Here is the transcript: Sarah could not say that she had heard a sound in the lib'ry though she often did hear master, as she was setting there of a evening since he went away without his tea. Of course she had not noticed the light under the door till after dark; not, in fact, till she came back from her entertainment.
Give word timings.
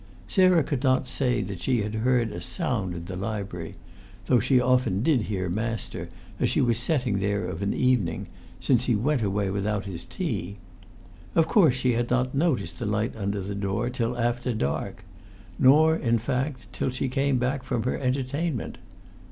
Sarah 0.27 0.63
could 0.63 0.81
not 0.81 1.07
say 1.07 1.43
that 1.43 1.61
she 1.61 1.83
had 1.83 1.93
heard 1.93 2.31
a 2.31 2.41
sound 2.41 2.95
in 2.95 3.05
the 3.05 3.15
lib'ry 3.15 3.75
though 4.25 4.39
she 4.39 4.59
often 4.59 5.03
did 5.03 5.21
hear 5.21 5.47
master, 5.47 6.09
as 6.39 6.49
she 6.49 6.59
was 6.59 6.79
setting 6.79 7.19
there 7.19 7.45
of 7.45 7.61
a 7.61 7.71
evening 7.71 8.25
since 8.59 8.85
he 8.85 8.95
went 8.95 9.21
away 9.21 9.51
without 9.51 9.85
his 9.85 10.03
tea. 10.03 10.57
Of 11.35 11.45
course 11.47 11.75
she 11.75 11.93
had 11.93 12.09
not 12.09 12.33
noticed 12.33 12.79
the 12.79 12.87
light 12.87 13.15
under 13.15 13.41
the 13.41 13.53
door 13.53 13.91
till 13.91 14.17
after 14.17 14.55
dark; 14.55 15.05
not, 15.59 15.97
in 16.01 16.17
fact, 16.17 16.73
till 16.73 16.89
she 16.89 17.07
came 17.07 17.37
back 17.37 17.61
from 17.61 17.83
her 17.83 17.99
entertainment. 17.99 18.79